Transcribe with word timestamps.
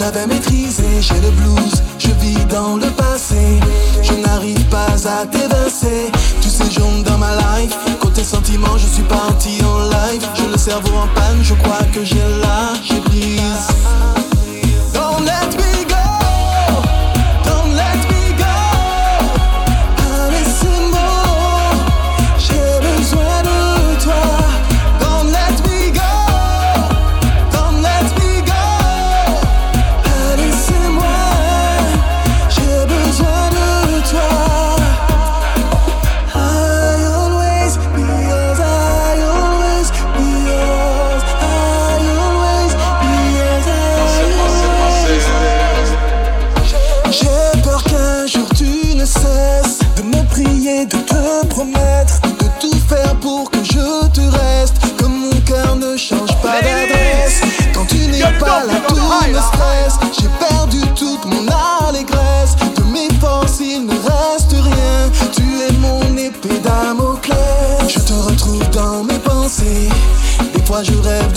j'avais 0.00 0.26
maîtrisé. 0.26 0.82
J'ai 1.00 1.20
le 1.20 1.30
blues, 1.30 1.82
je 1.98 2.08
vis 2.20 2.44
dans 2.46 2.76
le 2.76 2.86
passé. 2.90 3.60
Je 4.02 4.14
n'arrive 4.14 4.64
pas 4.68 4.86
à 4.86 5.26
t'évincer. 5.26 6.10
Tous 6.40 6.48
ces 6.48 6.70
dans 7.04 7.18
ma 7.18 7.36
life, 7.36 7.76
côté 8.00 8.24
sentiment, 8.24 8.78
je 8.78 8.86
suis 8.86 9.02
parti 9.02 9.62
en 9.62 9.80
live. 9.90 10.22
Je 10.34 10.50
le 10.50 10.56
cerveau 10.56 10.96
en 10.96 11.08
panne. 11.14 11.29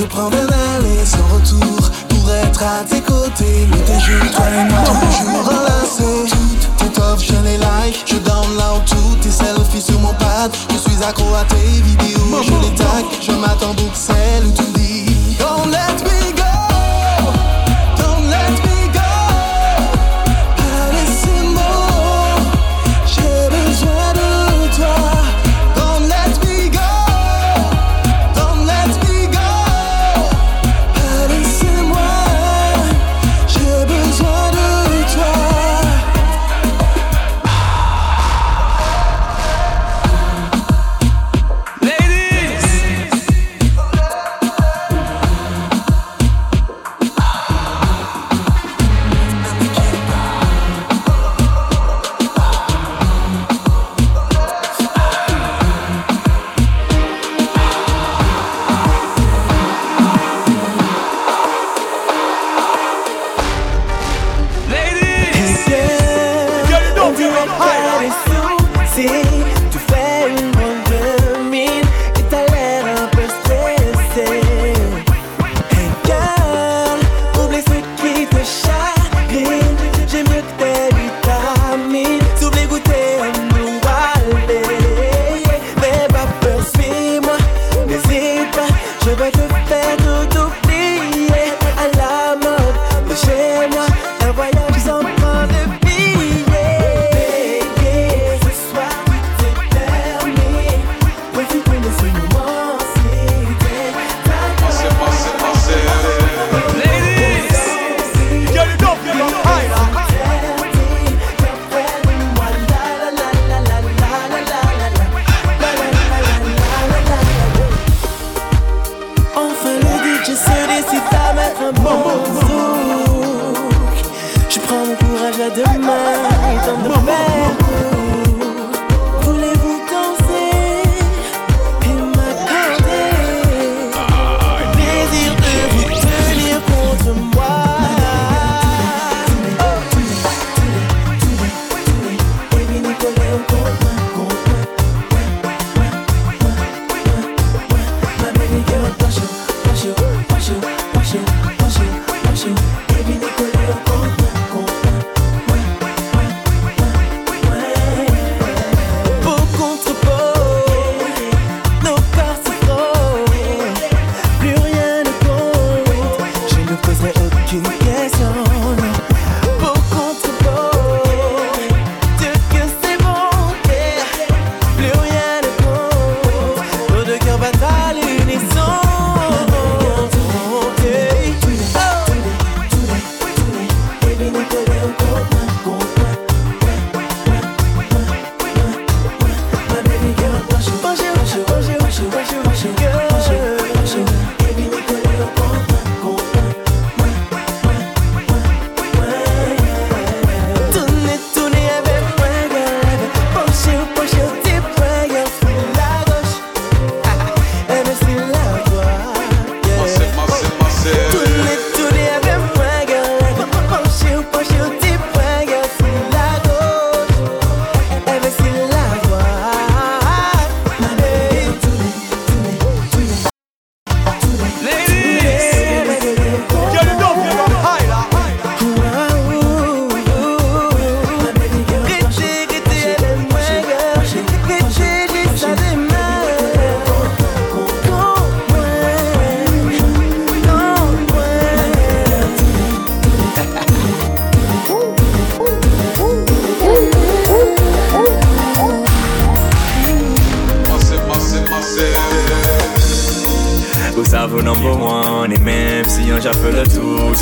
te 0.03 0.09
prendre 0.09 0.37
un 0.37 0.75
aller 0.75 1.05
sans 1.05 1.25
retour 1.33 1.89
pour 2.09 2.31
être 2.31 2.63
à 2.63 2.83
tes 2.83 3.01
côtés. 3.01 3.67
Mais 3.69 3.77
tes 3.77 4.31
toi 4.31 4.45
et 4.47 4.69
moi, 4.69 4.83
toujours 4.83 5.49
enlacés. 5.49 6.29
Toutes 6.29 6.77
tes 6.77 6.99
toffes, 6.99 7.23
je 7.23 7.35
les 7.43 7.57
like. 7.57 8.03
Je 8.05 8.17
download 8.17 8.83
tous 8.85 9.15
tes 9.21 9.31
selfies 9.31 9.81
sur 9.81 9.99
mon 9.99 10.13
pad. 10.13 10.51
Je 10.71 10.77
suis 10.77 11.03
accro 11.03 11.33
à 11.35 11.43
tes 11.45 11.81
vidéos. 11.81 12.02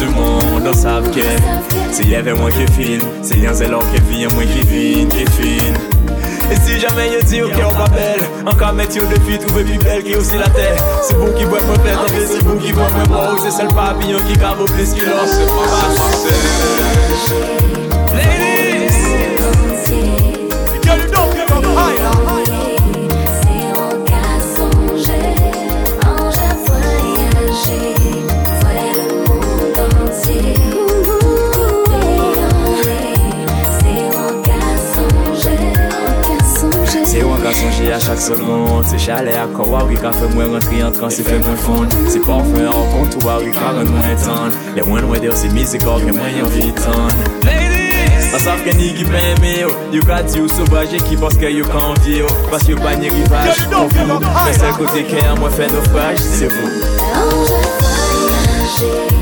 Tour 0.02 0.08
du 0.08 0.16
monde 0.16 0.68
On 0.68 0.74
savent 0.74 1.10
que 1.12 1.94
Se 1.94 2.04
y'avait 2.04 2.34
moi 2.34 2.50
qui 2.52 2.66
fin 2.74 3.24
Se 3.24 3.36
yon 3.36 3.52
c'est 3.54 3.68
l'or 3.68 3.84
qui 3.94 4.02
vient 4.12 4.28
moi 4.30 4.44
qui 4.44 4.62
vin, 4.62 5.08
qui 5.08 5.26
fin 5.26 5.74
Et 6.52 6.56
si 6.64 6.80
jamais 6.80 7.12
yo 7.14 7.22
di 7.22 7.42
ok 7.42 7.54
on 7.70 7.74
pa 7.74 7.88
bel 7.90 8.22
Anka 8.46 8.72
met 8.74 8.96
yo 8.96 9.06
defi 9.06 9.38
trouve 9.40 9.64
pi 9.64 9.78
bel 9.78 10.04
ki 10.04 10.16
osi 10.16 10.38
la 10.38 10.50
terre 10.50 10.78
C'est 11.04 11.18
bon 11.18 11.32
qui 11.38 11.46
boit 11.46 11.60
pète 11.84 11.98
Anke 11.98 12.22
c'est 12.28 12.44
bon 12.44 12.58
qui 12.58 12.74
boit 12.74 12.90
mon 12.98 13.14
mort 13.14 13.38
C'est 13.44 13.52
seul 13.52 13.68
papillon 13.68 14.20
qui 14.28 14.38
grave 14.38 14.66
plus 14.66 14.94
qui 14.94 15.02
chale 39.06 39.34
a 39.34 39.48
ka 39.56 39.64
wari 39.64 39.98
ka 39.98 40.12
fe 40.14 40.28
mwen 40.36 40.54
rentri 40.54 40.80
entran 40.86 41.12
Se 41.12 41.24
fe 41.24 41.38
mwen 41.40 41.58
fond 41.66 41.92
Se 42.14 42.20
parfum 42.20 42.68
an 42.74 42.86
kont 42.94 43.24
wari 43.26 43.52
ka 43.52 43.72
ren 43.78 43.90
mwen 43.90 44.18
tan 44.26 44.54
Le 44.76 44.86
mwen 44.86 45.10
wè 45.10 45.22
der 45.24 45.36
se 45.36 45.50
mizikor 45.56 46.04
ke 46.06 46.14
mwen 46.14 46.38
yon 46.38 46.52
vitan 46.56 47.10
Ladies! 47.48 48.30
An 48.36 48.44
saf 48.46 48.62
ke 48.66 48.76
ni 48.78 48.92
ki 48.98 49.08
pen 49.10 49.42
me 49.42 49.56
yo 49.62 49.72
Yo 49.96 50.04
ka 50.10 50.22
di 50.28 50.38
yo 50.40 50.50
sobaje 50.58 51.02
ki 51.08 51.18
paske 51.24 51.50
yo 51.50 51.66
vi 52.06 52.20
yo 52.20 52.30
Pas 52.52 52.68
yo 52.70 52.78
pa 52.84 52.94
ni 53.00 53.10
rivaj 53.10 53.66
Kon 53.74 53.90
fou 53.96 54.20
Men 54.22 54.54
sel 54.60 54.78
kote 54.78 55.08
ke 55.10 55.26
an 55.26 55.42
mwen 55.42 55.58
fe 55.58 55.72
naufraj 55.74 56.22
Se 56.28 56.54
vou 56.54 56.70
Ange 57.24 57.66
voyaje 57.82 59.21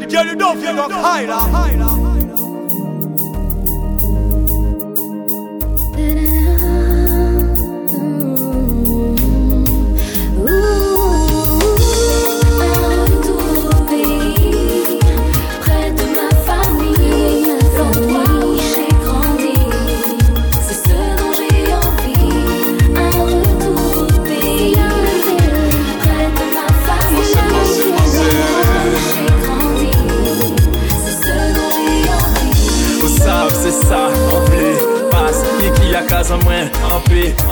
The 0.00 0.06
girl 0.06 0.36
don't 0.36 0.58
feel 0.60 0.74
like 0.74 0.92
high, 0.92 1.26
En 1.26 2.07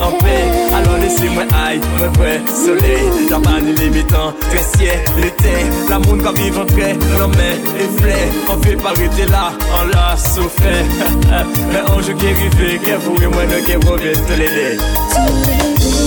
en 0.01 0.11
paix, 0.23 0.45
Alors 0.75 0.97
laissez-moi 0.97 1.43
aille, 1.65 1.81
mwen 1.97 2.11
vwe 2.17 2.33
soleil. 2.53 3.29
La 3.29 3.39
ban 3.39 3.65
limitant, 3.79 4.33
très 4.49 4.63
ciel, 4.77 5.03
l'été. 5.17 5.55
La 5.89 5.99
moun 5.99 6.21
ka 6.21 6.31
vive 6.31 6.59
en 6.59 6.65
vrai, 6.65 6.97
l'homme 7.17 7.33
et 7.33 8.01
flè 8.01 8.17
On 8.49 8.61
fait 8.61 8.75
pas 8.75 8.89
rester 8.89 9.25
là, 9.25 9.51
on 9.79 9.87
l'a 9.87 10.15
souffert. 10.17 10.85
Mais 11.71 11.81
ange 11.91 12.13
qui 12.15 12.27
rive, 12.27 12.79
qui 12.83 12.91
pour 13.03 13.19
moi 13.31 13.45
ne 13.45 13.59
qui 13.65 13.73
tous 13.73 14.37
les 14.37 16.06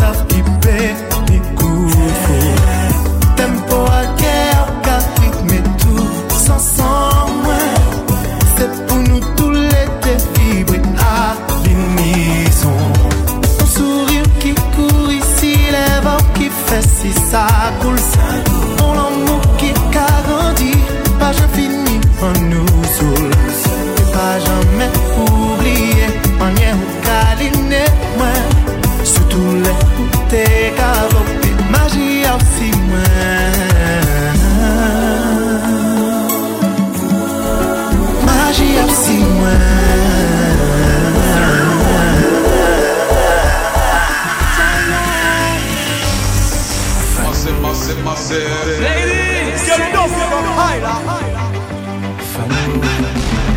Qui 0.00 0.42
fait, 0.62 0.94
qui. 1.26 1.40
Tempo 3.36 3.76
à 3.86 4.06
guerre, 4.16 4.66
qu'à 4.82 4.98
tric, 5.14 5.34
mais 5.44 5.62
tous 5.78 6.50
ensemble. 6.50 7.54
C'est 8.56 8.86
pour 8.86 8.96
nous 8.96 9.20
tous 9.36 9.50
les 9.50 9.86
têtes 10.00 10.26
qui 10.34 10.64
à 10.98 11.36
l'invitation. 11.64 12.76
Un 13.60 13.66
sourire 13.66 14.24
qui 14.40 14.54
court 14.74 15.12
ici, 15.12 15.54
l'évent 15.70 16.16
qui 16.34 16.48
fait 16.66 16.82
si 16.82 17.12
ça 17.12 17.46
coule. 17.80 17.96
Pour 18.78 18.92
amour 18.92 19.42
qui 19.58 19.72
carandit, 19.92 20.82
pas 21.18 21.32
je 21.32 21.46
finis 21.56 22.00
en 22.22 22.40
nous 22.40 22.84
soul. 22.96 23.29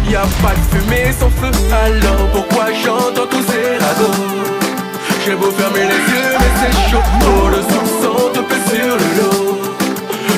Y'a 0.09 0.21
pas 0.41 0.53
de 0.53 0.65
fumée 0.69 1.11
sans 1.19 1.29
feu, 1.31 1.51
alors 1.71 2.27
pourquoi 2.31 2.65
j'entends 2.83 3.25
tous 3.27 3.43
ces 3.51 3.77
ragots? 3.83 4.13
J'ai 5.25 5.35
beau 5.35 5.49
fermer 5.51 5.85
les 5.85 6.01
yeux, 6.13 6.31
mais 6.37 6.51
c'est 6.59 6.91
chaud. 6.91 7.03
Pour 7.21 7.49
le 7.49 7.61
soupçon 7.61 8.29
te 8.33 8.39
pèse 8.39 8.65
sur 8.71 8.95
le 8.95 9.07
dos. 9.19 9.61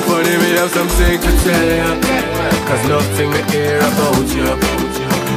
Funny 0.06 0.36
me 0.38 0.56
have 0.58 0.70
something 0.72 1.18
to 1.18 1.30
tell 1.44 1.68
you, 1.76 1.90
cause 2.66 2.84
nothing 2.88 3.30
me 3.30 3.42
hear 3.52 3.78
about 3.80 4.28
you. 4.34 4.48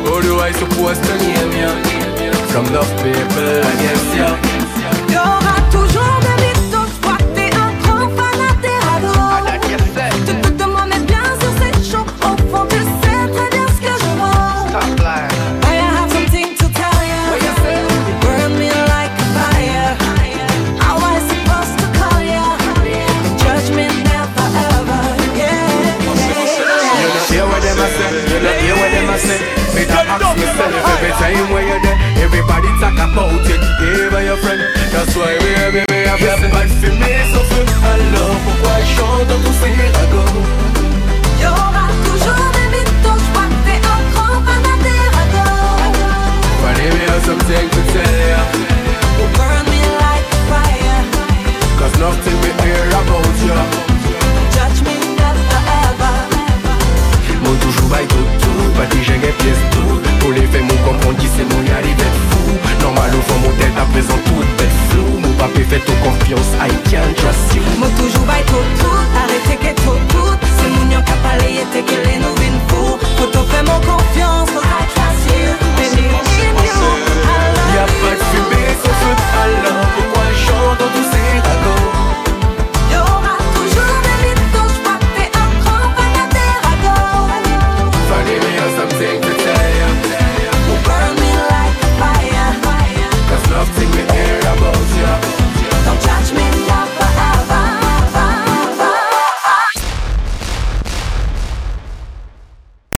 How 0.05 0.21
do 0.21 0.39
I 0.39 0.53
supposed 0.53 1.03
to 1.03 1.13
name 1.17 1.51
you? 1.59 1.71
From 2.49 2.65
love 2.71 2.89
people 3.03 3.59
against 3.73 4.15
you. 4.15 4.48
Every 30.09 31.11
time 31.21 31.53
when 31.53 31.67
you're 31.67 31.81
there, 31.85 31.99
everybody 32.25 32.67
talk 32.81 32.97
about 32.97 33.45
it. 33.45 33.61
Give 33.79 34.11
her 34.11 34.23
your 34.23 34.37
friend. 34.37 34.61
That's 34.91 35.15
why 35.15 35.37
we 35.37 35.53
are 35.61 35.71
baby. 35.71 35.85
a 35.85 36.17
bad 36.17 36.69
for 36.81 36.89
me, 36.97 37.13
so 37.29 37.41
for 37.45 37.63
love, 38.17 38.43
why 38.65 38.81
show 38.89 39.23
the 39.29 39.37
pussy 39.43 39.69
here 39.69 39.91
I 39.93 40.05
go? 40.11 40.69
Something 47.29 47.69
to 47.69 47.81
tell 47.93 48.15
ya. 48.31 48.41
You 49.19 49.27
burn 49.37 49.65
me 49.69 49.81
like 50.01 50.25
fire. 50.49 51.01
Cause 51.77 51.99
nothing. 51.99 52.39